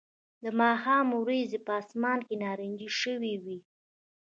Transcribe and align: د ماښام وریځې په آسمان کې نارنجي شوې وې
د 0.43 0.45
ماښام 0.59 1.07
وریځې 1.21 1.59
په 1.65 1.71
آسمان 1.81 2.19
کې 2.27 2.35
نارنجي 2.43 2.89
شوې 3.01 3.33
وې 3.43 3.57